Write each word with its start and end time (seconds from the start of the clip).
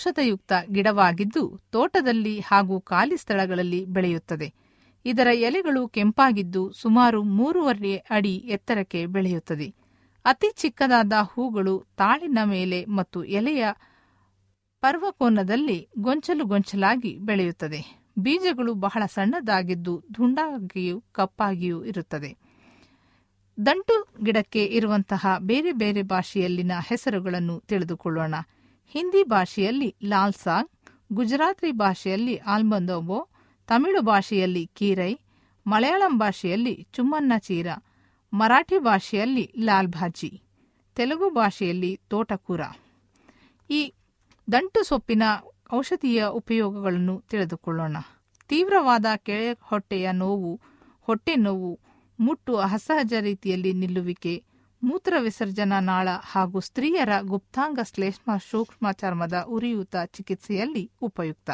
ಔಷಧಯುಕ್ತ 0.00 0.52
ಗಿಡವಾಗಿದ್ದು 0.72 1.60
ತೋಟದಲ್ಲಿ 1.72 2.40
ಹಾಗೂ 2.40 2.80
ಖಾಲಿ 2.80 3.16
ಸ್ಥಳಗಳಲ್ಲಿ 3.16 3.84
ಬೆಳೆಯುತ್ತದೆ. 3.84 4.52
ಇದರ 5.04 5.26
ಎಲೆಗಳು 5.32 5.88
ಕೆಂಪಾಗಿದ್ದು 5.88 6.72
ಸುಮಾರು 6.72 7.22
ಮೂರುವರೆ 7.22 7.96
ಅಡಿ 7.96 8.34
ಎತ್ತರಕ್ಕೆ 8.36 9.06
ಬೆಳೆಯುತ್ತದೆ. 9.06 9.74
ಅತಿ 10.24 10.52
ಚಿಕ್ಕದಾದ 10.56 11.12
ಹೂಗಳು 11.22 11.74
ತಾಳಿನ 11.96 12.38
ಮೇಲೆ 12.44 12.84
ಮತ್ತು 12.84 13.24
ಎಲೆಯ 13.24 13.64
ಪರ್ವಕೋನದಲ್ಲಿ 14.80 15.88
ಗೊಂಚಲು 15.98 16.44
ಗೊಂಚಲಾಗಿ 16.44 17.18
ಬೆಳೆಯುತ್ತದೆ. 17.18 17.80
ಬೀಜಗಳು 18.18 18.74
ಬಹಳ 18.74 19.02
ಸಣ್ಣದಾಗಿದ್ದು 19.06 20.02
ದುಂಡಾಗಿಯೂ 20.14 21.00
ಕಪ್ಪಾಗಿಯೂ 21.12 21.84
ಇರುತ್ತದೆ. 21.84 22.30
ದಂಟು 23.66 24.08
ಗಿಡಕ್ಕೆ 24.24 24.64
ಇರುವಂತಹ 24.64 25.26
ಬೇರೆ 25.38 25.72
ಬೇರೆ 25.72 26.02
ಭಾಷೆಯಲ್ಲಿನ 26.02 26.72
ಹೆಸರುಗಳನ್ನು 26.88 27.60
ತಿಳಿದುಕೊಳ್ಳೋಣ. 27.60 28.34
ಹಿಂದಿ 28.94 29.22
ಭಾಷೆಯಲ್ಲಿ 29.24 29.96
ಲಾಲ್ 30.04 30.32
ಸಾಗ್, 30.32 30.70
ಗುಜರಾತಿ 31.12 31.72
ಭಾಷೆಯಲ್ಲಿ 31.72 32.36
ಆಲ್ಬಂದೋಬೋ, 32.36 33.28
ತಮಿಳು 33.68 34.00
ಭಾಷೆಯಲ್ಲಿ 34.00 34.70
ಕೀರೈ, 34.74 35.18
ಮಲಯಾಳಂ 35.66 36.18
ಭಾಷೆಯಲ್ಲಿ 36.18 36.86
ಚುಮ್ಮನ್ನ 36.92 37.32
ಚೀರ, 37.38 37.66
ಮರಾಠಿ 38.32 38.78
ಭಾಷೆಯಲ್ಲಿ 38.78 39.52
ಲಾಲ್ 39.58 39.88
ಭಾಜಿ, 39.88 40.42
ತೆಲುಗು 40.96 41.30
ಭಾಷೆಯಲ್ಲಿ 41.30 42.00
ತೋಟಕೂರ. 42.08 42.60
ಈ 43.70 43.94
ದಂಟು 44.52 44.82
ಸೊಪ್ಪಿನ 44.82 45.22
ಔಷಧೀಯ 45.72 46.24
ಉಪಯೋಗಗಳನ್ನು 46.24 47.20
ತಿಳಿದುಕೊಳ್ಳೋಣ. 47.20 47.96
ತೀವ್ರವಾದ 48.48 49.06
ಕೆಳ 49.16 49.54
ಹೊಟ್ಟೆಯ 49.60 50.12
ನೋವು, 50.12 50.60
ಹೊಟ್ಟೆ 51.00 51.34
ನೋವು, 51.36 51.80
ಮುಟ್ಟು 52.20 52.56
ಅಸಹಜ 52.56 53.12
ರೀತಿಯಲ್ಲಿ 53.20 53.72
ನಿಲ್ಲುವಿಕೆ 53.72 54.44
ಮೂತ್ರ 54.82 55.14
ವಿಸರ್ಜನಾ 55.18 55.80
ನಾಳ 55.80 56.08
ಹಾಗೂ 56.22 56.60
ಸ್ತ್ರೀಯರ 56.60 57.08
ಗುಪ್ತಾಂಗ 57.20 57.78
ಶ್ಲೇಷ್ಮ 57.94 58.30
ಸೂಕ್ಷ್ಮ 58.50 58.90
ಚರ್ಮದ 58.90 59.44
ಉರಿಯೂತ 59.48 59.96
ಚಿಕಿತ್ಸೆಯಲ್ಲಿ 60.06 60.90
ಉಪಯುಕ್ತ. 61.02 61.50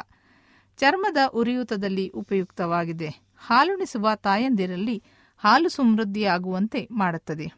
ಚರ್ಮದ 0.76 1.16
ಉರಿಯೂತದಲ್ಲಿ 1.32 2.08
ಉಪಯುಕ್ತವಾಗಿದೆ. 2.08 3.08
ಹಾಲುಣಿಸುವ 3.38 4.08
ತಾಯಂದಿರಲ್ಲಿ 4.14 5.02
ಹಾಲು 5.36 5.68
ಸಮೃದ್ಧಿಯಾಗುವಂತೆ 5.68 6.88
ಮಾಡುತ್ತದೆ. 6.90 7.52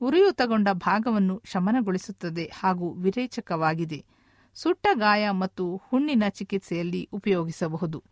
ಉರಿಯೂತಗೊಂಡ 0.00 0.68
ಭಾಗವನ್ನು 0.72 1.42
ಶಮನಗೊಳಿಸುತ್ತದೆ 1.44 2.50
ಹಾಗೂ 2.54 2.92
ವಿರೇಚಕವಾಗಿದೆ. 2.92 4.04
ಸುಟ್ಟ 4.54 4.86
ಗಾಯ 4.94 5.30
ಮತ್ತು 5.30 5.82
ಹುಣ್ಣಿನ 5.90 6.22
ಚಿಕಿತ್ಸೆಯಲ್ಲಿ 6.28 7.08
ಉಪಯೋಗಿಸಬಹುದು. 7.12 8.04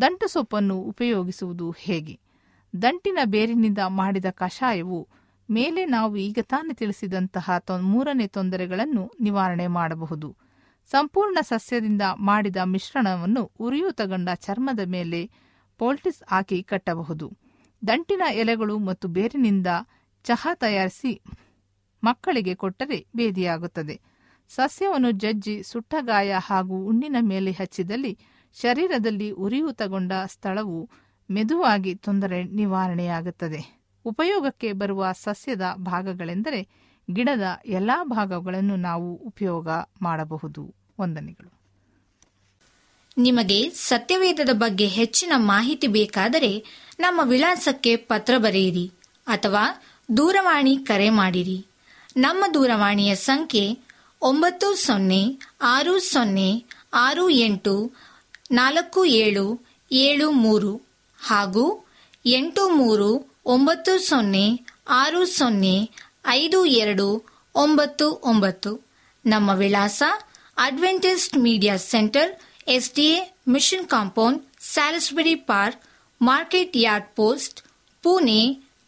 ದಂಟು 0.00 0.28
ಸೊಪ್ಪನ್ನು 0.28 0.76
ಉಪಯೋಗಿಸುವುದು 0.76 1.70
ಹೇಗೆ? 1.70 2.20
ದಂಟಿನ 2.82 3.18
ಬೇರಿನಿಂದ 3.24 3.78
ಮಾಡಿದ 3.86 4.24
ಕಷಾಯವು 4.30 5.08
ಮೇಲೆ 5.52 5.84
ನಾವು 5.84 6.16
ಈಗ 6.16 6.38
ತಾನೇ 6.42 6.74
ತಿಳಿಸಿದಂತಹ 6.74 7.50
ಮೂರನೇ 7.80 8.26
ತೊಂದರೆಗಳನ್ನು 8.26 9.12
ನಿವಾರಣೆ 9.20 9.66
ಮಾಡಬಹುದು. 9.66 10.36
ಸಂಪೂರ್ಣ 10.90 11.38
ಸಸ್ಯದಿಂದ 11.42 12.02
ಮಾಡಿದ 12.14 12.56
ಮಿಶ್ರಣವನ್ನು 12.64 13.42
ಉರಿಯೂತಗೊಂಡ 13.60 14.28
ಚರ್ಮದ 14.34 14.80
ಮೇಲೆ 14.86 15.30
ಪೋಲ್ಟಿಸ್ 15.78 16.22
ಹಾಕಿ 16.30 16.62
ಕಟ್ಟಬಹುದು. 16.62 17.26
ದಂಟಿನ 17.86 18.22
ಎಲೆಗಳು 18.32 18.78
ಮತ್ತು 18.78 19.08
ಬೇರಿನಿಂದ 19.08 19.66
ಚಹಾ 20.24 20.54
ತಯಾರಿಸಿ 20.54 21.22
ಮಕ್ಕಳಿಗೆ 22.04 22.54
ಕೊಟ್ಟರೆ 22.54 23.06
ಭೇದಿಯಾಗುತ್ತದೆ 23.16 24.00
ಸಸ್ಯವನ್ನು 24.48 25.10
ಜಜ್ಜಿ 25.10 25.62
ಸುಟ್ಟಗಾಯ 25.62 26.34
ಹಾಗೂ 26.38 26.76
ಉಣ್ಣಿನ 26.84 27.16
ಮೇಲೆ 27.20 27.50
ಹಚ್ಚಿದಲ್ಲಿ 27.50 28.18
ಶರೀರದಲ್ಲಿ 28.60 29.30
ಉರಿಯೂತಗೊಂಡ 29.30 30.12
ಸ್ಥಳವು 30.26 30.90
ಮೆದುವಾಗಿ 31.30 31.94
ತೊಂದರೆ 31.94 32.44
ನಿವಾರಣೆಯಾಗುತ್ತದೆ. 32.44 33.81
ಉಪಯೋಗಕ್ಕೆ 34.04 34.72
ಬರುವ 34.72 35.12
ಸಸ್ಯದ 35.12 35.62
ಭಾಗಗಳೆಂದರೆ 35.76 36.68
ಗಿಡದ 37.12 37.42
ಎಲ್ಲಾ 37.66 38.04
ಭಾಗಗಳನ್ನು 38.04 38.76
ನಾವು 38.76 39.14
ಉಪಯೋಗ 39.14 39.68
ಮಾಡಬಹುದು. 40.02 40.74
ವಂದನೆಗಳು. 41.00 41.60
ನಿಮಗೆ 43.18 43.70
ಸತ್ಯವೇದದ 43.70 44.50
ಬಗ್ಗೆ 44.52 44.86
ಹೆಚ್ಚಿನ 44.86 45.32
ಮಾಹಿತಿ 45.36 45.86
ಬೇಕಾದರೆ 45.86 46.64
ನಮ್ಮ 47.00 47.20
ವಿಳಾಸಕ್ಕೆ 47.24 47.96
ಪತ್ರ 47.96 48.34
ಬರೆಯಿರಿ 48.38 48.92
ಅಥವಾ 49.26 49.64
ದೂರವಾಣಿ 50.16 50.76
ಕರೆ 50.76 51.10
ಮಾಡಿರಿ. 51.10 51.66
ನಮ್ಮ 52.16 52.44
ದೂರವಾಣಿಯ 52.54 53.14
ಸಂಖ್ಯೆ 53.14 53.78
ಒಂಬತ್ತು 54.22 54.74
ಸೊನ್ನೆ 54.74 55.38
ಆರು 55.62 55.98
ಸೊನ್ನೆ 55.98 56.64
ಆರು 56.94 57.30
ಎಂಟು 57.30 57.92
ನಾಲ್ಕು 58.50 59.04
ಏಳು 59.04 59.66
ಏಳು 59.92 60.30
ಮೂರು 60.30 60.80
ಹಾಗೂ 61.18 61.86
ಎಂಟು 62.26 62.68
ಮೂರು 62.68 63.31
ಒಂಬತ್ತು 63.46 63.92
ಸೊನ್ನೆ 64.08 64.46
ಆರು 64.88 65.20
ಸೊನ್ನೆ 65.26 65.76
ಐದು 66.28 66.58
ಎರಡು 66.82 67.06
ಒಂಬತ್ತು 67.54 68.06
ಒಂಬತ್ತು. 68.30 68.72
ನಮ್ಮ 69.24 69.50
ವಿಳಾಸ 69.54 70.02
Adventist 70.56 71.36
media 71.38 71.76
centre, 71.76 72.30
S 72.68 72.90
D 72.94 73.06
A 73.14 73.18
mission 73.48 73.86
compound, 73.86 74.40
Salisbury 74.72 75.34
Park, 75.34 75.80
market 76.20 76.76
yard 76.76 77.08
post, 77.16 77.58
Pune 78.04 78.40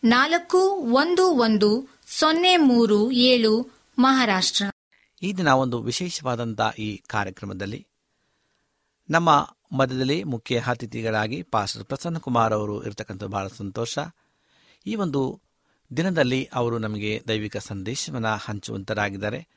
ನಾಲ್ಕು 0.04 0.62
ಒಂದು 1.02 1.24
ಒಂದು 1.46 1.70
ಸೊನ್ನೆ 2.18 2.56
ಮೂರು 2.56 3.10
ಏಳು, 3.10 3.54
ಮಹಾರಾಷ್ಟ್ರ. 3.98 4.64
ಈ 5.22 5.30
ದಿನ 5.36 5.48
ಒಂದು 5.48 5.82
ವಿಶೇಷವಾದಂಥ 5.82 6.60
ಈ 6.78 6.90
ಕಾರ್ಯಕ್ರಮದಲ್ಲಿ 7.06 7.80
ನಮ್ಮ 9.08 9.30
ಮಧ್ಯದಲ್ಲಿ 9.72 10.18
ಮುಖ್ಯ 10.24 10.62
ಅತಿಥಿಗಳಾಗಿ 10.72 11.42
ಪಾಸ್ಟರ್ 11.42 11.84
ಪ್ರಸನ್ನ 11.84 12.18
ಕುಮಾರ್ 12.18 12.52
ಅವರು 12.52 12.84
ಇರತಕ್ಕಂಥ 12.84 13.24
ಬಹಳ 13.24 13.46
ಸಂತೋಷ. 13.46 13.94
ಈ 14.86 14.94
ಒಂದು 14.94 15.40
ದಿನದಲ್ಲಿ 15.96 16.48
ಅವರು 16.54 16.78
ನಮಗೆ 16.78 17.22
ದೈವಿಕ 17.28 17.56
ಸಂದೇಶವನ್ನು 17.56 18.36
ಹಂಚುವಂತರಾಗಿದ್ದಾರೆ. 18.36 19.48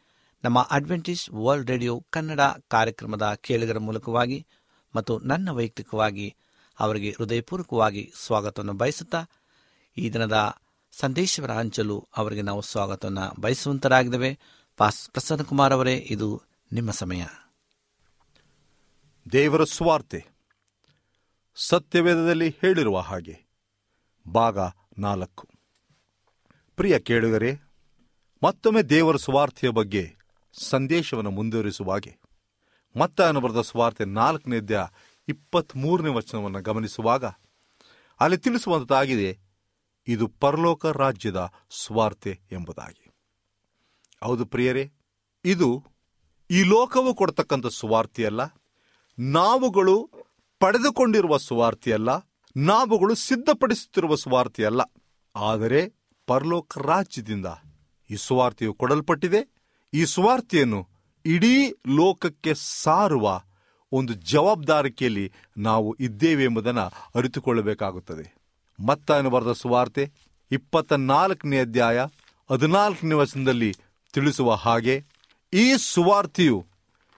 ನಮ್ಮ 0.44 0.68
ಅಡ್ವೆಂಟೇಜ್ 0.72 1.30
ವರ್ಲ್ಡ್ 1.30 1.72
ರೇಡಿಯೋ 1.72 2.06
ಕನ್ನಡ 2.10 2.40
ಕಾರ್ಯಕ್ರಮದ 2.68 3.34
ಕೇಳುಗರ 3.42 3.78
ಮೂಲಕವಾಗಿ 3.78 4.48
ಮತ್ತು 4.96 5.20
ನನ್ನ 5.20 5.50
ವೈಯಕ್ತಿಕವಾಗಿ 5.50 6.36
ಅವರಿಗೆ 6.80 7.12
ಹೃದಯಪೂರ್ವಕವಾಗಿ 7.12 8.12
ಸ್ವಾಗತವನ್ನು 8.16 8.74
ಬಯಸುತ್ತಾ 8.74 9.26
ಈ 9.98 10.10
ದಿನದ 10.10 10.56
ಸಂದೇಶವರ 10.92 11.52
ಹಂಚಲು 11.52 12.08
ಅವರಿಗೆ 12.18 12.42
ನಾವು 12.42 12.62
ಸ್ವಾಗತವನ್ನು 12.62 13.42
ಬಯಸುವಂತರಾಗಿದ್ದೇವೆ. 13.42 14.40
ಪಾಸ್ 14.78 15.10
ಪ್ರಸನ್ನ 15.10 15.42
ಕುಮಾರ್ 15.42 15.74
ಅವರೇ, 15.74 15.96
ಇದು 15.96 16.42
ನಿಮ್ಮ 16.72 16.92
ಸಮಯ. 16.92 17.26
ದೇವರ 19.32 19.64
ಸ್ವಾರ್ತೆ 19.64 20.26
ಸತ್ಯವೇದದಲ್ಲಿ 21.56 22.50
ಹೇಳಿರುವ 22.62 23.00
ಹಾಗೆ. 23.00 23.48
ಭಾಗ 24.34 24.58
ನಾಲ್ಕು. 25.00 25.48
ಪ್ರಿಯ 26.76 27.00
ಕೇಳುಗರೆ, 27.00 27.62
ಮತ್ತೊಮ್ಮೆ 28.44 28.82
ದೇವರ 28.82 29.16
ಸ್ವಾರ್ಥೆಯ 29.16 29.70
ಬಗ್ಗೆ 29.70 30.16
ಸಂದೇಶವನ್ನು 30.54 31.32
ಮುಂದುವರಿಸುವಾಗೆ 31.32 32.18
ಮತ್ತ 33.00 33.22
ಅನುಭವದ 33.22 33.62
ಸ್ವಾರ್ತೆ 33.62 34.06
ನಾಲ್ಕನೇ 34.06 34.58
ಅಧ್ಯಾಯ 34.58 34.86
ಇಪ್ಪತ್ಮೂರನೇ 35.28 36.10
ವಚನವನ್ನು 36.10 36.62
ಗಮನಿಸುವಾಗ 36.62 37.26
ಅಲ್ಲಿ 38.20 38.38
ತಿಳಿಸುವಂತಾಗಿದೆ 38.38 39.40
ಇದು 40.08 40.28
ಪರಲೋಕ 40.28 40.86
ರಾಜ್ಯದ 40.86 41.52
ಸ್ವಾರ್ಥೆ 41.84 42.40
ಎಂಬುದಾಗಿ. 42.52 43.12
ಹೌದು 44.24 44.46
ಪ್ರಿಯರೇ, 44.46 44.92
ಇದು 45.46 45.84
ಈ 46.52 46.64
ಲೋಕವು 46.64 47.16
ಕೊಡ್ತಕ್ಕಂಥ 47.16 47.66
ಸುವಾರ್ತೆಯಲ್ಲ, 47.66 48.42
ನಾವುಗಳು 49.20 50.10
ಪಡೆದುಕೊಂಡಿರುವ 50.60 51.38
ಸುವಾರ್ತೆಯಲ್ಲ 51.38 52.27
ನಾವುಗಳು 52.58 53.16
ಸಿದ್ಧಪಡಿಸುತ್ತಿರುವ 53.16 54.16
ಸುವಾರ್ತೆಯಲ್ಲ. 54.16 54.82
ಆದರೆ 55.36 55.94
ಪರಲೋಕ 56.28 56.78
ರಾಜ್ಯದಿಂದ 56.78 57.46
ಈ 58.10 58.16
ಸುವಾರ್ತೆಯು 58.16 58.74
ಕೊಡಲ್ಪಟ್ಟಿದೆ. 58.74 59.50
ಈ 59.94 60.06
ಸುವಾರ್ತೆಯನ್ನು 60.06 60.88
ಇಡೀ 61.26 61.72
ಲೋಕಕ್ಕೆ 61.88 62.54
ಸಾರುವ 62.54 63.42
ಒಂದು 63.92 64.14
ಜವಾಬ್ದಾರಿಕೆಯಲ್ಲಿ 64.14 65.32
ನಾವು 65.58 65.96
ಇದ್ದೇವೆ 66.00 66.44
ಎಂಬುದನ್ನು 66.44 67.12
ಅರಿತುಕೊಳ್ಳಬೇಕಾಗುತ್ತದೆ. 67.16 68.36
ಮತ್ತ 68.88 69.12
ಬರೆದ 69.12 69.52
ಸುವಾರ್ತೆ 69.52 70.12
ಇಪ್ಪತ್ತ 70.52 70.94
ನಾಲ್ಕನೇ 70.94 71.60
ಅಧ್ಯಾಯ 71.60 72.06
ಹದಿನಾಲ್ಕನೇ 72.52 73.16
ವಚನದಲ್ಲಿ 73.16 73.74
ತಿಳಿಸುವ 74.14 74.54
ಹಾಗೆ, 74.54 75.06
ಈ 75.54 75.74
ಸುವಾರ್ತೆಯು 75.78 76.66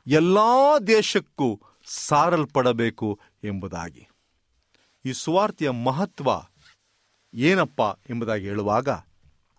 ಎಲ್ಲಾ 0.08 0.80
ದೇಶಕ್ಕೂ 0.80 1.60
ಸಾರಲ್ಪಡಬೇಕು 1.86 3.20
ಎಂಬುದಾಗಿ. 3.44 4.09
ಈ 5.06 5.14
ಸುವಾರ್ತೆಯ 5.14 5.70
ಮಹತ್ವ 5.70 6.30
ಏನಪ್ಪ 7.34 7.82
ಎಂಬುದಾಗಿ 8.10 8.46
ಹೇಳುವಾಗ, 8.46 8.90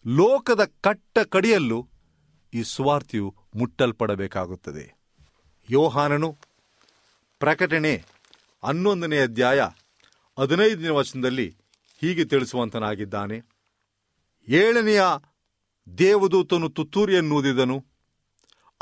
ಲೋಕದ 0.06 0.64
ಕಟ್ಟ 0.80 1.18
ಕಡಿಯಲ್ಲೂ 1.18 1.88
ಈ 2.54 2.62
ಸುವಾರ್ತೆಯು 2.62 3.34
ಮುಟ್ಟಲ್ಪಡಬೇಕಾಗುತ್ತದೆ. 3.54 4.94
ಯೋಹಾನನು 5.70 6.38
ಪ್ರಕಟಣೆ 7.38 8.04
ಹನ್ನೊಂದನೇ 8.64 9.18
ಅಧ್ಯಾಯ 9.18 9.68
ಹದಿನೈದನೇ 10.38 10.88
ವಚನದಲ್ಲಿ 10.88 11.56
ಹೀಗೆ 12.00 12.24
ತಿಳಿಸುವಂತನಾಗಿದ್ದಾನೆ. 12.24 13.42
ಏಳನೆಯ 14.48 15.02
ದೇವದೂತನು 15.98 16.68
ತುತ್ತೂರಿಯನ್ನೂದಿದನು 16.68 17.84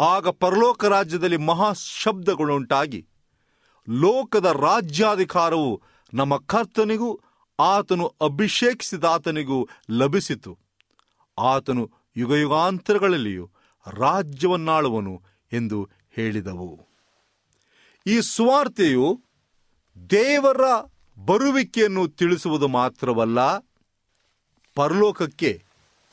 ಆಗ 0.01 0.29
ಪರಲೋಕ 0.29 0.85
ರಾಜ್ಯದಲ್ಲಿ 0.85 1.37
ಮಹಾ 1.37 1.73
ಶಬ್ದಗಳುಂಟಾಗಿ 1.73 3.07
ಲೋಕದ 3.89 4.45
ರಾಜ್ಯಾಧಿಕಾರವು 4.45 5.83
ನಮ್ಮ 6.15 6.37
ಕರ್ತನಿಗೂ 6.37 7.21
ಆತನು 7.61 8.07
ಅಭಿಷೇಕಿಸಿದಾತನಿಗೂ 8.07 9.69
ಲಭಿಸಿತು. 9.91 10.59
ಆತನು 11.39 11.91
ಯುಗಯುಗಾಂತರಗಳಲ್ಲಿಯೂ 12.17 13.51
ರಾಜ್ಯವನ್ನಾಳುವನು 13.87 15.23
ಎಂದು 15.53 15.89
ಹೇಳಿದವು. 16.11 16.87
ಈ 18.07 18.21
ಸುವಾರ್ತೆಯು 18.21 19.23
ದೇವರ 20.11 20.61
ಬರುವಿಕೆಯನ್ನು 21.25 22.09
ತಿಳಿಸುವುದು 22.09 22.69
ಮಾತ್ರವಲ್ಲ, 22.69 23.59
ಪರಲೋಕಕ್ಕೆ 24.75 25.63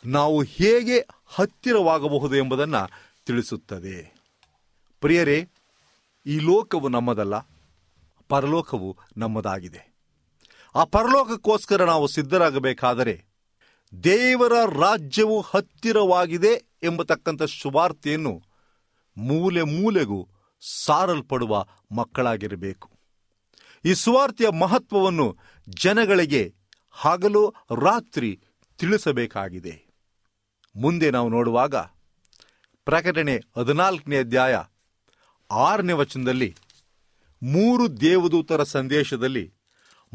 ನಾವು 0.06 0.44
ಹೇಗೆ 0.44 1.08
ಹತ್ತಿರವಾಗಬಹುದು 1.26 2.36
ಎಂಬುದನ್ನು 2.36 2.90
ತಿಳಿಸುತ್ತದೆ. 3.26 4.16
ಪ್ರಿಯರೇ, 5.00 5.48
ಈ 6.26 6.40
ಲೋಕವು 6.40 6.90
ನಮ್ಮದಲ್ಲ. 6.90 7.55
ಪರಲೋಕವು 8.28 8.98
ನಮ್ಮದಾಗಿದೆ. 9.18 9.96
ಆ 10.76 10.84
ಪರಲೋಕಕ್ಕೋಸ್ಕರ 10.84 11.86
ನಾವು 11.86 12.08
ಸಿದ್ಧರಾಗಬೇಕಾದರೆ 12.08 13.26
ದೇವರ 14.04 14.54
ರಾಜ್ಯವು 14.80 15.42
ಹತ್ತಿರವಾಗಿದೆ 15.42 16.66
ಎಂಬತಕ್ಕಂಥ 16.84 17.44
ಶುಭಾರ್ತೆಯನ್ನು 17.44 18.44
ಮೂಲೆ 19.18 19.62
ಮೂಲೆಗೂ 19.62 20.28
ಸಾರಲ್ಪಡುವ 20.62 21.66
ಮಕ್ಕಳಾಗಿರಬೇಕು. 21.92 22.90
ಈ 23.86 23.94
ಸುವಾರ್ತೆಯ 23.94 24.50
ಮಹತ್ವವನ್ನು 24.50 25.38
ಜನಗಳಿಗೆ 25.70 26.54
ಹಗಲು 26.92 27.50
ರಾತ್ರಿ 27.82 28.40
ತಿಳಿಸಬೇಕಾಗಿದೆ. 28.78 29.86
ಮುಂದೆ 30.76 31.12
ನಾವು 31.12 31.30
ನೋಡುವಾಗ 31.30 31.76
ಪ್ರಕಟಣೆ 32.86 33.36
ಹದಿನಾಲ್ಕನೇ 33.58 34.18
ಅಧ್ಯಾಯ 34.18 34.62
ಆರನೇ 35.52 35.94
ವಚನದಲ್ಲಿ 35.94 36.56
ಮೂರು 37.44 38.02
ದೇವದೂತರ 38.02 38.64
ಸಂದೇಶದಲ್ಲಿ 38.64 39.54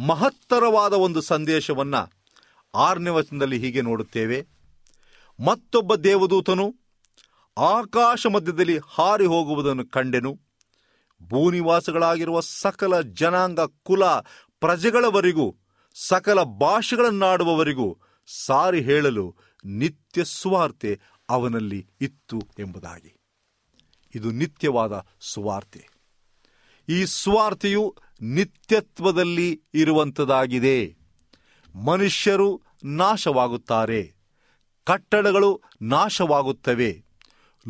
ಮಹತ್ತರವಾದ 0.06 0.92
ಒಂದು 0.92 1.20
ಸಂದೇಶವನ್ನ 1.20 1.94
ಆರನೇ 2.74 3.10
ವಚನದಲ್ಲಿ 3.10 3.58
ಹೀಗೆ 3.58 3.80
ನೋಡುತ್ತೇವೆ. 3.80 4.46
ಮತ್ತೊಬ್ಬ 5.44 5.94
ದೇವದೂತನು 5.94 6.74
ಆಕಾಶ 7.58 8.26
ಮಧ್ಯದಲ್ಲಿ 8.26 8.78
ಹಾರಿ 8.84 9.26
ಹೋಗುವುದನ್ನು 9.26 9.86
ಕಂಡೆನು. 9.86 10.40
ಭೂನಿವಾಸಗಳಾಗಿರುವ 11.22 12.40
ಸಕಲ 12.40 13.00
ಜನಾಂಗ, 13.00 13.60
ಕುಲ, 13.60 14.04
ಪ್ರಜೆಗಳವರೆಗೂ, 14.60 15.56
ಸಕಲ 16.08 16.42
ಭಾಷೆಗಳನ್ನಾಡುವವರಿಗೂ 16.42 17.98
ಸಾರಿ 18.46 18.82
ಹೇಳಲು 18.82 19.36
ನಿತ್ಯ 19.64 20.24
ಸುವಾರ್ತೆ 20.24 21.00
ಅವನಲ್ಲಿ 21.28 21.88
ಇತ್ತು 22.00 22.42
ಎಂಬುದಾಗಿ. 22.58 23.14
ಇದು 24.14 24.30
ನಿತ್ಯವಾದ 24.30 25.06
ಸುವಾರ್ತೆ. 25.20 25.89
ಈ 26.90 27.04
ಸ್ವಾರ್ಥಿಯು 27.04 27.96
ನಿತ್ಯತ್ವದಲ್ಲಿ 28.20 29.62
ಇರುವಂಥದ್ದಾಗಿದೆ 29.74 30.96
ಮನುಷ್ಯರು 31.74 32.62
ನಾಶವಾಗುತ್ತಾರೆ. 32.84 34.14
ಕಟ್ಟಡಗಳು 34.84 35.62
ನಾಶವಾಗುತ್ತವೆ. 35.82 37.04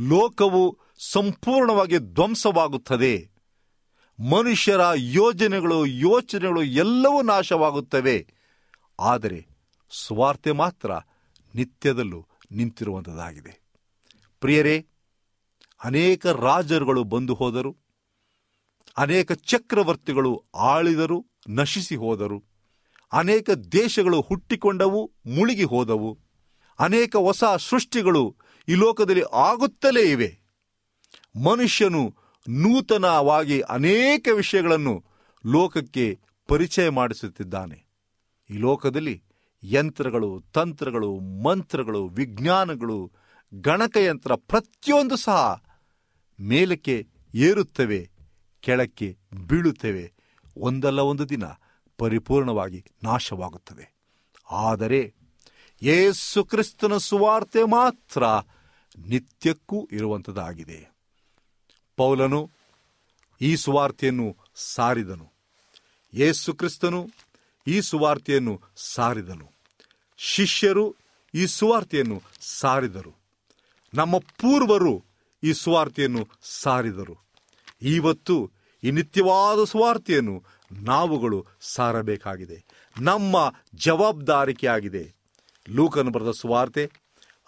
ಲೋಕವು 0.08 0.78
ಸಂಪೂರ್ಣವಾಗಿ 0.98 1.98
ಧ್ವಂಸವಾಗುತ್ತದೆ. 1.98 3.30
ಮನುಷ್ಯರ 4.30 4.80
ಯೋಜನೆಗಳು, 4.96 5.86
ಯೋಚನೆಗಳು 5.86 6.62
ಎಲ್ಲವೂ 6.62 7.22
ನಾಶವಾಗುತ್ತವೆ. 7.22 8.26
ಆದರೆ 9.00 9.46
ಸ್ವಾರ್ಥೆ 10.06 10.52
ಮಾತ್ರ 10.52 10.94
ನಿತ್ಯದಲ್ಲೂ 11.54 12.26
ನಿಂತಿರುವಂಥದ್ದಾಗಿದೆ 12.52 13.60
ಪ್ರಿಯರೇ, 14.40 14.86
ಅನೇಕ 15.84 16.26
ರಾಜರುಗಳು 16.26 17.04
ಬಂದು 17.04 17.34
ಹೋದರು. 17.34 17.79
ಅನೇಕ 18.98 19.32
ಚಕ್ರವರ್ತಿಗಳು 19.32 20.44
ಆಳಿದರು, 20.54 21.26
ನಶಿಸಿ 21.48 21.96
ಹೋದರು. 21.96 22.44
ಅನೇಕ 23.12 23.50
ದೇಶಗಳು 23.50 24.20
ಹುಟ್ಟಿಕೊಂಡವು, 24.20 25.12
ಮುಳುಗಿ 25.26 25.64
ಹೋದವು. 25.64 26.18
ಅನೇಕ 26.78 27.16
ಹೊಸ 27.16 27.44
ಸೃಷ್ಟಿಗಳು 27.44 28.36
ಈ 28.68 28.74
ಲೋಕದಲ್ಲಿ 28.74 29.22
ಆಗುತ್ತಲೇ 29.32 30.10
ಇವೆ. 30.10 30.40
ಮನುಷ್ಯನು 31.44 32.14
ನೂತನವಾಗಿ 32.48 33.60
ಅನೇಕ 33.60 34.28
ವಿಷಯಗಳನ್ನು 34.34 35.04
ಲೋಕಕ್ಕೆ 35.46 36.18
ಪರಿಚಯ 36.48 36.88
ಮಾಡಿಸುತ್ತಿದ್ದಾನೆ. 36.88 37.86
ಈ 38.50 38.56
ಲೋಕದಲ್ಲಿ 38.56 39.22
ಯಂತ್ರಗಳು, 39.62 40.42
ತಂತ್ರಗಳು, 40.52 41.20
ಮಂತ್ರಗಳು, 41.20 42.06
ವಿಜ್ಞಾನಗಳು, 42.06 43.12
ಗಣಕಯಂತ್ರ 43.54 44.34
ಪ್ರತಿಯೊಂದು 44.34 45.16
ಸಹ 45.16 45.64
ಮೇಲಕ್ಕೆ 46.40 47.06
ಏರುತ್ತವೆ. 47.34 48.09
ಕೆಳಕ್ಕೆ 48.60 49.18
ಬೀಳುತ್ತೇವೆ. 49.46 50.12
ಒಂದಲ್ಲ 50.56 51.00
ಒಂದು 51.00 51.28
ದಿನ 51.28 51.42
ಪರಿಪೂರ್ಣವಾಗಿ 51.98 52.84
ನಾಶವಾಗುತ್ತದೆ. 53.02 53.94
ಆದರೆ 54.50 55.14
ಯೇಸು 55.82 56.44
ಕ್ರಿಸ್ತನ 56.44 56.96
ಸುವಾರ್ತೆ 56.96 57.62
ಮಾತ್ರ 57.64 58.24
ನಿತ್ಯಕ್ಕೂ 58.98 59.88
ಇರುವಂಥದ್ದಾಗಿದೆ 59.92 60.90
ಪೌಲನು 61.96 62.50
ಈ 63.40 63.56
ಸುವಾರ್ತೆಯನ್ನು 63.56 64.36
ಸಾರಿದನು. 64.54 65.32
ಯೇಸು 66.14 66.54
ಕ್ರಿಸ್ತನು 66.54 67.08
ಈ 67.66 67.80
ಸುವಾರ್ತೆಯನ್ನು 67.80 68.60
ಸಾರಿದನು. 68.76 69.52
ಶಿಷ್ಯರು 70.16 70.96
ಈ 71.34 71.46
ಸುವಾರ್ತೆಯನ್ನು 71.46 72.22
ಸಾರಿದರು. 72.40 73.14
ನಮ್ಮ 73.94 74.18
ಪೂರ್ವರು 74.18 75.04
ಈ 75.42 75.52
ಸುವಾರ್ತೆಯನ್ನು 75.52 76.28
ಸಾರಿದರು. 76.42 77.29
ಇವತ್ತು 77.82 78.50
ಈ 78.84 78.90
ನಿತ್ಯವಾದ 78.90 79.64
ಸುವಾರ್ತೆಯನ್ನು 79.64 80.44
ನಾವುಗಳು 80.72 81.46
ಸಾರಬೇಕಾಗಿದೆ. 81.60 82.64
ನಮ್ಮ 83.00 83.54
ಜವಾಬ್ದಾರಿಕೆಯಾಗಿದೆ. 83.74 85.14
ಲೂಕನ 85.68 86.08
ಬರೆದ 86.08 86.30
ಸುವಾರ್ತೆ 86.30 86.90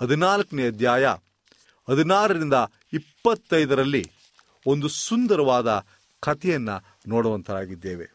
ಹದಿನಾಲ್ಕನೇ 0.01 0.67
ಅಧ್ಯಾಯ 0.67 1.07
ಹದಿನಾರರಿಂದ 1.91 2.55
ಇಪ್ಪತ್ತೈದರಲ್ಲಿ 2.93 4.11
ಒಂದು 4.67 4.89
ಸುಂದರವಾದ 4.89 5.87
ಕಥೆಯನ್ನು 6.21 6.99
ನೋಡುವಂತರಾಗಿದ್ದೇವೆ. 7.09 8.11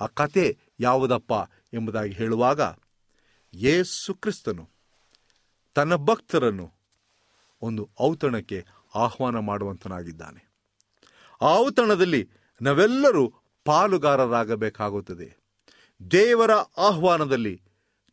ಆ 0.00 0.06
ಕತೆ 0.06 0.58
ಯಾವುದಪ್ಪ 0.80 1.32
ಎಂಬುದಾಗಿ 1.74 2.12
ಹೇಳುವಾಗ, 2.12 2.60
ಯೇಸು 3.54 4.14
ಕ್ರಿಸ್ತನು 4.14 4.68
ತನ್ನ 5.74 5.94
ಭಕ್ತರನ್ನು 5.94 6.72
ಒಂದು 7.62 7.90
ಔತಣಕ್ಕೆ 8.00 8.66
ಆಹ್ವಾನ 8.94 9.38
ಮಾಡುವಂತನಾಗಿದ್ದಾನೆ. 9.38 10.53
ಆ 11.42 11.54
ಔತಣದಲ್ಲಿ 11.54 12.30
ನಾವೆಲ್ಲರೂ 12.62 13.34
ಪಾಲುಗಾರರಾಗಬೇಕಾಗುತ್ತದೆ. 13.64 15.44
ದೇವರ 16.10 16.50
ಆಹ್ವಾನದಲ್ಲಿ 16.78 17.62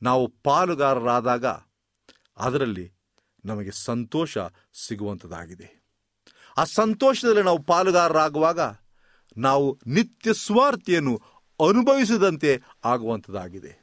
ನಾವು 0.01 0.27
ಪಾಲುಗಾರರಾದಾಗ 0.43 1.45
ಅದರಲ್ಲಿ 2.37 2.91
ನಮಗೆ 3.45 3.71
ಸಂತೋಷ 3.71 4.37
ಸಿಗುವಂಥದ್ದಾಗಿದೆ 4.73 5.81
ಆ 6.57 6.63
ಸಂತೋಷದಲ್ಲಿ 6.63 7.41
ನಾವು 7.41 7.63
ಪಾಲುಗಾರರಾಗುವಾಗ 7.63 8.59
ನಾವು 9.37 9.79
ನಿತ್ಯ 9.87 10.33
ಸ್ವಾರ್ಥಿಯನ್ನು 10.33 11.21
ಅನುಭವಿಸದಂತೆ 11.59 12.61
ಆಗುವಂಥದ್ದಾಗಿದೆ 12.85 13.81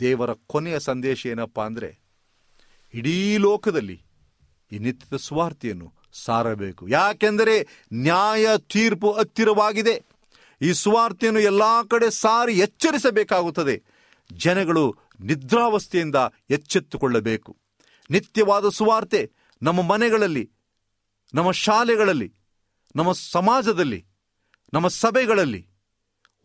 ದೇವರ 0.00 0.32
ಕೊನೆಯ 0.46 0.78
ಸಂದೇಶ 0.78 1.26
ಏನಪ್ಪ 1.26 1.60
ಅಂದರೆ, 1.60 1.98
ಇಡೀ 2.94 3.38
ಲೋಕದಲ್ಲಿ 3.38 4.04
ಈ 4.72 4.78
ನಿತ್ಯದ 4.78 5.16
ಸ್ವಾರ್ಥಿಯನ್ನು 5.16 5.94
ಸಾರಬೇಕು. 6.14 6.88
ಯಾಕೆಂದರೆ 6.88 7.68
ನ್ಯಾಯ 7.92 8.46
ತೀರ್ಪು 8.58 9.12
ಹತ್ತಿರವಾಗಿದೆ. 9.12 10.04
ಈ 10.62 10.72
ಸ್ವಾರ್ಥಿಯನ್ನು 10.72 11.40
ಎಲ್ಲ 11.40 11.62
ಕಡೆ 11.90 12.10
ಸಾರಿ 12.10 12.58
ಎಚ್ಚರಿಸಬೇಕಾಗುತ್ತದೆ. 12.58 13.82
ಜನಗಳು 14.32 14.96
ನಿದ್ರಾವಸ್ಥೆಯಿಂದ 15.20 16.16
ಎಚ್ಚೆತ್ತುಕೊಳ್ಳಬೇಕು. 16.50 17.56
ನಿತ್ಯವಾದ 18.10 18.68
ಸುವಾರ್ತೆ 18.68 19.30
ನಮ್ಮ 19.62 19.82
ಮನೆಗಳಲ್ಲಿ, 19.82 20.50
ನಮ್ಮ 21.34 21.50
ಶಾಲೆಗಳಲ್ಲಿ, 21.50 22.34
ನಮ್ಮ 22.96 23.12
ಸಮಾಜದಲ್ಲಿ, 23.12 24.06
ನಮ್ಮ 24.74 24.88
ಸಭೆಗಳಲ್ಲಿ, 24.88 25.68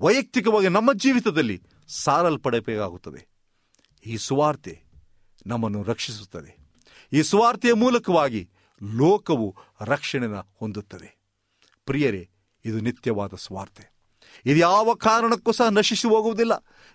ವೈಯಕ್ತಿಕವಾಗಿ 0.01 0.67
ನಮ್ಮ 0.67 0.93
ಜೀವಿತದಲ್ಲಿ 0.93 1.61
ಸಾರಲ್ಪಡಬೇಕಾಗುತ್ತದೆ. 1.87 3.27
ಈ 4.05 4.17
ಸುವಾರ್ತೆ 4.17 4.83
ನಮ್ಮನ್ನು 5.47 5.83
ರಕ್ಷಿಸುತ್ತದೆ. 5.83 6.57
ಈ 7.13 7.21
ಸುವಾರ್ತೆಯ 7.21 7.73
ಮೂಲಕವಾಗಿ 7.73 8.49
ಲೋಕವು 8.83 9.55
ರಕ್ಷಣೆನ 9.81 10.35
ಹೊಂದುತ್ತದೆ. 10.35 11.19
ಪ್ರಿಯರೇ, 11.85 12.29
ಇದು 12.65 12.79
ನಿತ್ಯವಾದ 12.79 13.33
ಸ್ವಾರ್ಥೆ 13.37 13.99
ಇದು 14.45 14.59
ಯಾವ 14.59 14.93
ಕಾರಣಕ್ಕೂ 14.93 15.51
ಸಹ 15.51 15.67
ನಶಿಸಿ 15.69 16.07
ಹೋಗುವುದಿಲ್ಲ. 16.07 16.51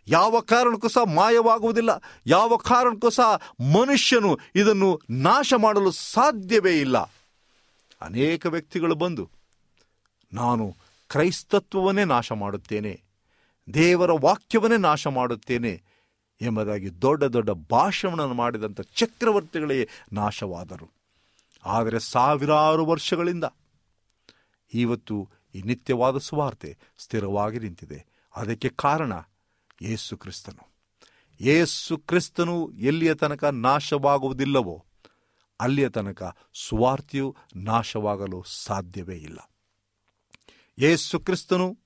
ಯಾವ 0.09 0.41
ಕಾರಣಕ್ಕೂ 0.41 0.89
ಸಹ 0.89 1.01
ಮಾಯವಾಗುವುದಿಲ್ಲ. 1.15 1.91
ಯಾವ 2.27 2.57
ಕಾರಣಕ್ಕೂ 2.57 3.11
ಸಹ 3.11 3.55
ಮನುಷ್ಯನು 3.77 4.39
ಇದನ್ನು 4.55 5.01
ನಾಶ 5.11 5.55
ಮಾಡಲು 5.57 5.91
ಸಾಧ್ಯವೇ 5.91 6.81
ಇಲ್ಲ. 6.81 6.99
ಅನೇಕ 8.01 8.47
ವ್ಯಕ್ತಿಗಳು 8.47 8.95
ಬಂದು, 8.95 9.31
ನಾನು 10.33 10.77
ಕ್ರೈಸ್ತತ್ವವನ್ನೇ 11.09 12.05
ನಾಶ 12.05 12.33
ಮಾಡುತ್ತೇನೆ. 12.33 13.03
ದೇವರ 13.75 14.11
ವಾಕ್ಯವನ್ನೇ 14.21 14.77
ನಾಶ 14.77 15.07
ಮಾಡುತ್ತೇನೆ. 15.07 15.83
ಎಂಬುದಾಗಿ 16.41 17.03
ದೊಡ್ಡ 17.03 17.25
ದೊಡ್ಡ 17.25 17.51
ಭಾಷಣವನ್ನು 17.51 18.35
ಮಾಡಿದಂಥ 18.35 18.81
ಚಕ್ರವರ್ತಿಗಳೇ 18.81 19.89
ನಾಶವಾದರು. 20.13 21.04
ಆದರೆ 21.65 21.99
ಸಾವಿರಾರು 21.99 22.87
ವರ್ಷಗಳಿಂದ. 22.87 23.45
ಇವತ್ತು 24.75 25.31
ಈ 25.55 25.63
ನಿತ್ಯವಾದ 25.63 26.19
ಸುವಾರ್ತೆ 26.19 26.79
ಸ್ಥಿರವಾಗಿ 26.99 27.59
ನಿಂತಿದೆ. 27.59 28.07
ಅದಕ್ಕೆ 28.37 28.69
ಕಾರಣ 28.69 29.13
ಯೇಸು 29.83 30.17
ಕ್ರಿಸ್ತನು. 30.17 30.75
ಯೇಸು 31.41 31.99
ಕ್ರಿಸ್ತನು 31.99 32.71
ಎಲ್ಲಿಯ 32.71 33.15
ತನಕ 33.15 33.45
ನಾಶವಾಗುವುದಿಲ್ಲವೋ, 33.45 34.85
ಅಲ್ಲಿಯ 35.61 35.89
ತನಕ 35.89 36.37
ಸುವಾರ್ತೆಯು 36.55 37.37
ನಾಶವಾಗಲು 37.57 38.43
ಸಾಧ್ಯವೇ 38.43 39.17
ಇಲ್ಲ. 39.17 39.51
ಯೇಸು 40.79 41.21
ಕ್ರಿಸ್ತನು 41.21 41.79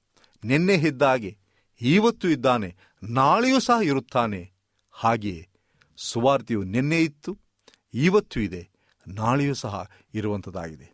ನಿನ್ನೆ 0.45 0.75
ಇದ್ದಾಗೆ 0.75 1.39
ಇವತ್ತು 1.81 2.29
ಇದ್ದಾನೆ, 2.29 2.77
ನಾಳೆಯೂ 3.03 3.61
ಸಹ 3.61 3.79
ಇರುತ್ತಾನೆ. 3.83 4.53
ಹಾಗೆಯೇ 4.91 5.49
ಸುವಾರ್ತೆಯು 5.97 6.63
ನಿನ್ನೆ 6.63 7.03
ಇತ್ತು 7.03 7.39
ಇವತ್ತು 7.95 8.41
ಇದೆ. 8.41 8.68
ನಾಳೆಯೂ 9.09 9.55
ಸಹ 9.55 9.89
ಇರುವಂಥದ್ದಾಗಿದೆ 10.15 10.93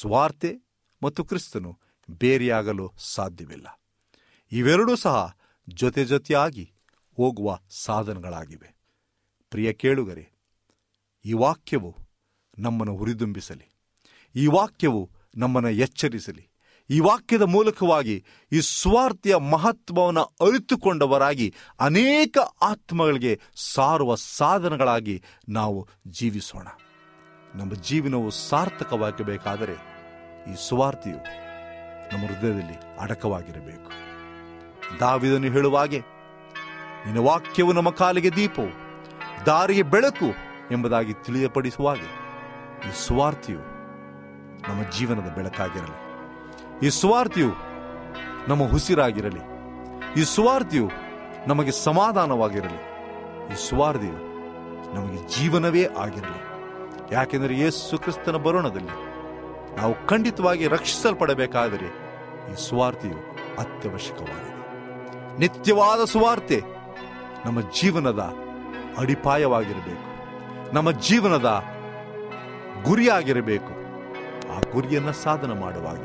ಸ್ವಾರ್ತೆ 0.00 0.56
ಮತ್ತು 1.02 1.24
ಕ್ರಿಸ್ತನು 1.24 1.78
ಬೇರೆಯಾಗಲು 2.10 2.92
ಸಾಧ್ಯವಿಲ್ಲ. 2.98 3.80
ಇವೆರಡೂ 4.52 4.96
ಸಹ 4.96 5.36
ಜೊತೆ 5.68 6.04
ಜೊತೆಯಾಗಿ 6.04 6.72
ಹೋಗುವ 7.16 7.58
ಸಾಧನಗಳಾಗಿವೆ. 7.70 8.76
ಪ್ರಿಯ 9.50 9.72
ಕೇಳುಗರೆ, 9.72 10.32
ಈ 11.24 11.32
ವಾಕ್ಯವು 11.32 11.96
ನಮ್ಮನ್ನು 12.58 12.96
ಹುರಿದುಂಬಿಸಲಿ. 12.96 13.74
ಈ 14.34 14.46
ವಾಕ್ಯವು 14.46 15.10
ನಮ್ಮನ್ನು 15.36 15.70
ಎಚ್ಚರಿಸಲಿ. 15.70 16.48
ಈ 16.90 17.00
ವಾಕ್ಯದ 17.00 17.42
ಮೂಲಕವಾಗಿ 17.42 18.24
ಈ 18.52 18.60
ಸ್ವಾರ್ಥಿಯ 18.60 19.36
ಮಹತ್ವವನ್ನು 19.36 20.22
ಅರಿತುಕೊಂಡವರಾಗಿ 20.22 21.54
ಅನೇಕ 21.80 22.38
ಆತ್ಮಗಳಿಗೆ 22.62 23.40
ಸಾರುವ 23.56 24.14
ಸಾಧನಗಳಾಗಿ 24.14 25.22
ನಾವು 25.48 25.88
ಜೀವಿಸೋಣ. 26.08 26.68
ನಮ್ಮ 27.54 27.72
ಜೀವನವು 27.74 28.30
ಸಾರ್ಥಕವಾಗಬೇಕಾದರೆ 28.30 29.72
ಈ 30.52 30.54
ಸುವಾರ್ತೆಯು 30.68 31.16
ನಮ್ಮ 32.12 32.26
ಹೃದಯದಲ್ಲಿ 32.26 32.98
ಅಡಕವಾಗಿರಬೇಕು. 33.00 33.90
ದಾವಿದನು 35.00 35.52
ಹೇಳುವ 35.52 35.78
ಹಾಗೆ, 35.78 35.98
ನಿನ್ನ 37.06 37.18
ವಾಕ್ಯವು 37.18 37.72
ನಮ್ಮ 37.72 37.90
ಕಾಲಿಗೆ 37.90 38.36
ದೀಪವು 38.36 38.84
ದಾರಿಗೆ 39.46 39.82
ಬೆಳಕು 39.82 40.34
ಎಂಬುದಾಗಿ 40.72 41.14
ತಿಳಿಯಪಡಿಸುವ 41.14 41.88
ಹಾಗೆ 41.88 42.24
ಈ 42.88 42.92
ಸುವಾರ್ತೆಯು 43.06 43.58
ನಮ್ಮ 44.68 44.82
ಜೀವನದ 44.98 45.30
ಬೆಳಕಾಗಿರಲಿ. 45.30 46.04
ಈ 46.86 46.90
ಸುವಾರ್ತೆಯು 46.90 47.50
ನಮ್ಮ 48.48 48.62
ಉಸಿರಾಗಿರಲಿ. 48.62 49.40
ಈ 50.20 50.24
ಸುವಾರ್ತೆಯು 50.24 50.90
ನಮಗೆ 51.46 51.72
ಸಮಾಧಾನವಾಗಿರಲಿ. 51.72 52.82
ಈ 53.52 53.68
ಸುವಾರ್ತೆಯು 53.68 54.14
ನಮಗೆ 54.94 55.28
ಜೀವನವೇ 55.28 55.84
ಆಗಿರಲಿ. 55.98 56.53
ಯಾಕೆಂದರೆ 57.14 57.58
ಯೇಸು 57.58 57.98
ಕ್ರಿಸ್ತನ 57.98 58.36
ಬರೋಣದಲ್ಲಿ 58.36 59.14
ನಾವು 59.76 60.06
ಖಂಡಿತವಾಗಿ 60.06 60.66
ರಕ್ಷಿಸಲ್ಪಡಬೇಕಾದರೆ 60.66 61.86
ಈ 62.52 62.68
ಸುವಾರ್ತೆಯು 62.68 63.16
ಅತ್ಯವಶ್ಯಕವಾಗಿದೆ. 63.58 64.54
ನಿತ್ಯವಾದ 65.38 66.04
ಸುವಾರ್ತೆ 66.04 66.62
ನಮ್ಮ 67.46 67.60
ಜೀವನದ 67.60 68.34
ಅಡಿಪಾಯವಾಗಿರಬೇಕು. 68.98 70.14
ನಮ್ಮ 70.74 70.90
ಜೀವನದ 70.90 71.64
ಗುರಿಯಾಗಿರಬೇಕು. 72.84 73.72
ಆ 74.56 74.60
ಗುರಿಯನ್ನು 74.72 75.12
ಸಾಧನ 75.12 75.60
ಮಾಡುವಾಗ 75.60 76.00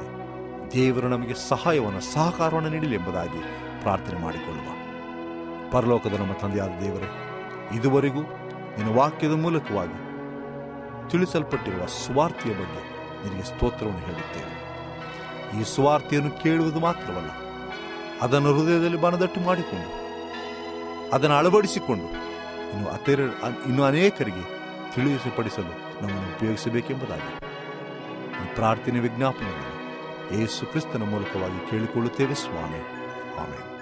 ದೇವರು 0.70 1.08
ನಮಗೆ 1.08 1.34
ಸಹಾಯವನ್ನು, 1.50 2.02
ಸಹಕಾರವನ್ನು 2.02 2.70
ನೀಡಲಿ 2.70 2.96
ಎಂಬುದಾಗಿ 2.96 3.40
ಪ್ರಾರ್ಥನೆ 3.82 4.20
ಮಾಡಿಕೊಳ್ಳುವ. 4.20 4.66
ಪರಲೋಕದ 5.72 6.14
ನಮ್ಮ 6.14 6.34
ತಂದೆಯಾದ 6.34 6.70
ದೇವರೇ, 6.70 7.10
ಇದುವರೆಗೂ 7.78 8.22
ನಿನ್ನ 8.78 8.96
ವಾಕ್ಯದ 8.96 9.32
ಮೂಲಕವಾಗಿ 9.32 10.09
ತಿಳಿಸಲ್ಪಟ್ಟಿರುವ 11.12 11.86
ಸುವಾರ್ತೆಯ 11.86 12.54
ಬಗ್ಗೆ 12.54 12.82
ನಿನಗೆ 13.24 13.44
ಸ್ತೋತ್ರವನ್ನು 13.44 14.00
ಹೇಳುತ್ತೇನೆ. 14.00 14.56
ಈ 15.60 15.64
ಸುವಾರ್ತೆಯನ್ನು 15.64 16.32
ಕೇಳುವುದು 16.44 16.80
ಮಾತ್ರವಲ್ಲ, 16.80 17.32
ಅದನ್ನು 18.22 18.50
ಹೃದಯದಲ್ಲಿ 18.54 19.02
ಬನದಟ್ಟು 19.02 19.42
ಮಾಡಿಕೊಂಡು, 19.42 19.90
ಅದನ್ನು 21.16 21.36
ಅಳವಡಿಸಿಕೊಂಡು 21.36 22.08
ಇನ್ನು 22.72 22.88
ಅತಿರ, 22.90 23.20
ಇನ್ನು 23.68 23.84
ಅನೇಕರಿಗೆ 23.84 24.44
ತಿಳಿಸಪಡಿಸಲು 24.96 25.74
ನಮ್ಮನ್ನು 26.02 26.30
ಉಪಯೋಗಿಸಬೇಕೆಂಬುದಾಗಿ 26.36 27.32
ಈ 28.44 28.46
ಪ್ರಾರ್ಥನೆ 28.56 29.00
ವಿಜ್ಞಾಪನೆಯನ್ನು 29.00 29.68
ಯೇಸು 30.40 30.66
ಕ್ರಿಸ್ತನ 30.66 31.04
ಮೂಲಕವಾಗಿ 31.04 31.60
ಕೇಳಿಕೊಳ್ಳುತ್ತೇವೆ. 31.72 32.34
ಸ್ವಾಮಿ 32.34 32.82
ಆಮೇಲೆ 33.42 33.79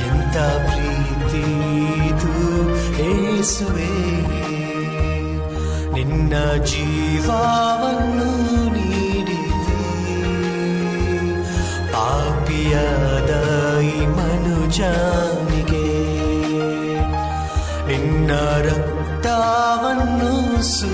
ಎಂತ 0.00 0.36
ಪ್ರೀತಿ 0.36 1.44
ಏಸುವೆ? 3.02 3.92
ನಿನ್ನ 5.92 6.64
ಜೀವವನ್ನು 6.64 8.72
ನೀಡಿದೆ. 8.72 9.78
ಪಾಪಿಯಾದ 11.92 13.30
ಮನುಜನಿಗೆ 14.06 15.88
ನಿನ್ನ 17.86 18.58
ರಕ್ತವನ್ನು 18.58 20.62
ಸುರಿಸಿದಿ 20.62 20.89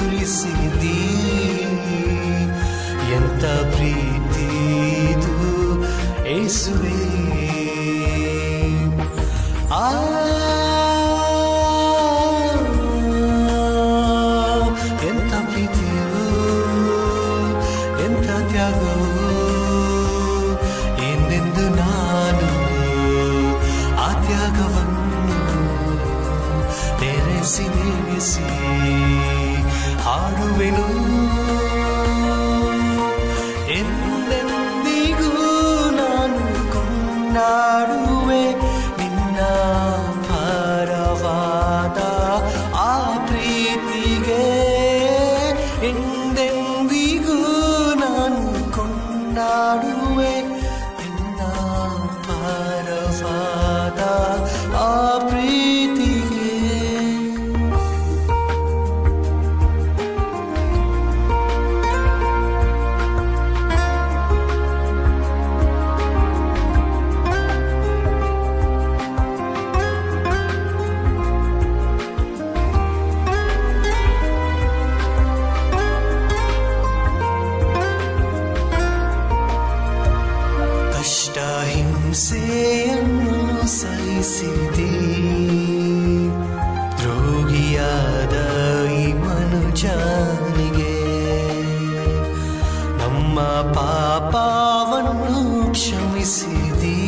ಹಾಡುವೆನು 30.26 30.84
ಸಹಿಸಿದೆ 84.56 84.90
ರೋಗಿಯಾದ 87.04 88.36
ಈ 88.90 89.12
ಮನುಜನಿಗೆ 89.12 90.96
ನಮ್ಮ 92.98 93.40
ಪಾಪವನ್ನು 93.74 95.72
ಕ್ಷಮಿಸಿದಿ. 95.72 96.98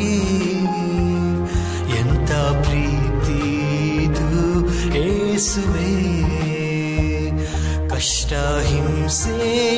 ಎಂಥ 1.98 2.30
ಪ್ರೀತಿ 2.66 3.40
ಏಸುವೆ. 4.98 5.94
ಕಷ್ಟ 7.88 8.32
ಹಿಂಸೆಯನ್ನು 8.62 9.77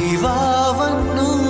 वन् 0.00 1.49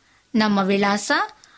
ನಮ್ಮ 0.35 0.59
ವಿಳಾಸ 0.59 1.11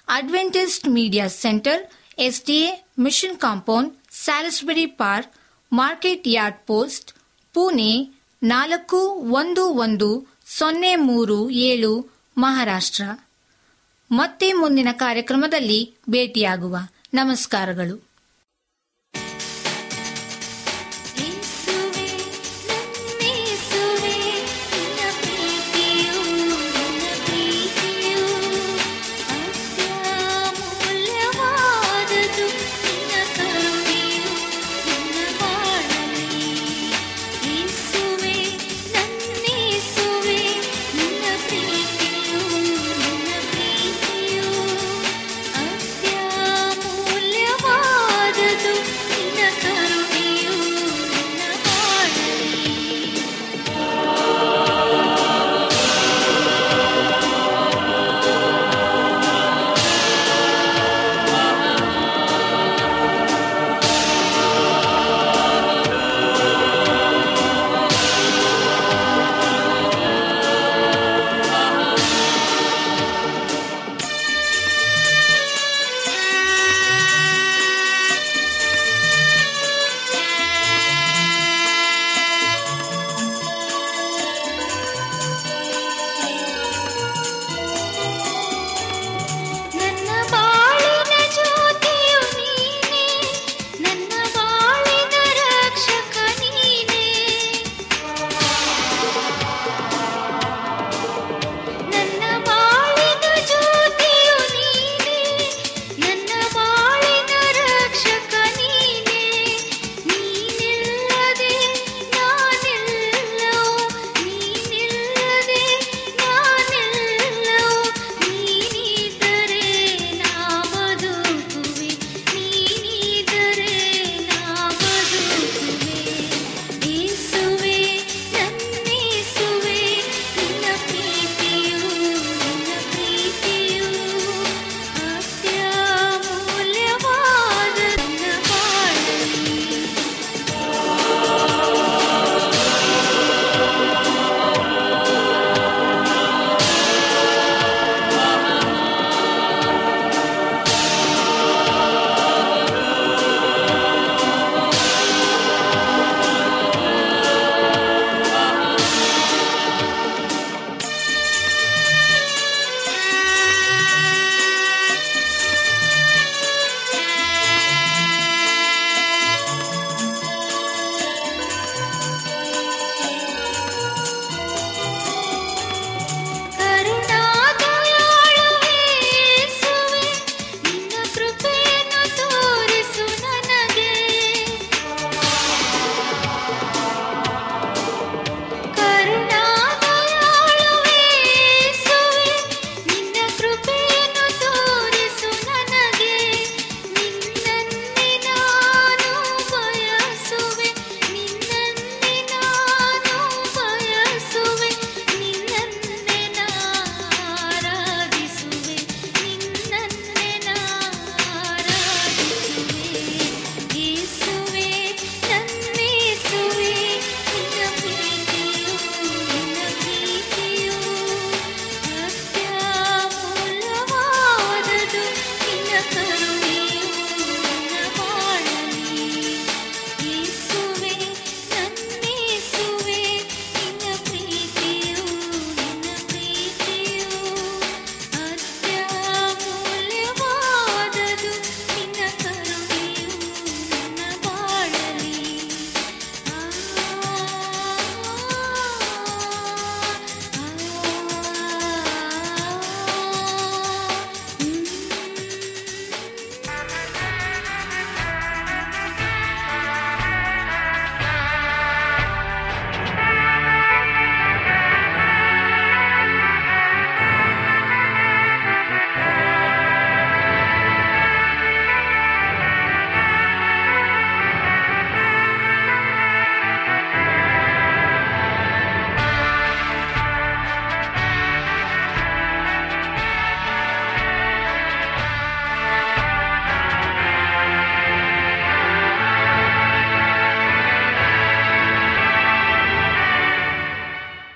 Adventist 0.07 0.87
media 0.87 1.27
centre 1.27 1.89
SDA 2.19 2.85
mission 2.99 3.37
compound 3.37 3.93
Salisbury 4.11 4.85
Park 4.85 5.33
market 5.73 6.27
yard 6.27 6.57
post 6.57 7.11
Pune 7.53 8.23
ನಾಲ್ಕು 8.43 8.97
ಒಂದು 9.11 9.65
ಒಂದು 9.65 10.33
ಸೊನ್ನೆ 10.45 10.95
ಮೂರು 10.95 11.49
ಏಳು, 11.49 12.13
ಮಹಾರಾಷ್ಟ್ರ. 12.37 13.03
ಮತ್ತೆ 14.11 14.53
ಮುಂದಿನ 14.53 14.87
ಕಾರ್ಯಕ್ರಮದಲ್ಲಿ 14.91 15.95
ಭೇಟಿಯಾಗುವ. 16.09 16.77
ನಮಸ್ಕಾರಗಳು. 17.13 18.12